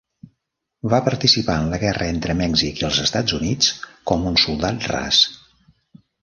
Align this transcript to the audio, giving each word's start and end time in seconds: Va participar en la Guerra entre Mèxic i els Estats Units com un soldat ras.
Va 0.93 0.99
participar 1.07 1.57
en 1.63 1.69
la 1.73 1.79
Guerra 1.83 2.07
entre 2.13 2.35
Mèxic 2.39 2.81
i 2.81 2.87
els 2.89 2.97
Estats 3.05 3.37
Units 3.39 3.69
com 4.13 4.27
un 4.33 4.41
soldat 4.47 4.89
ras. 4.95 5.21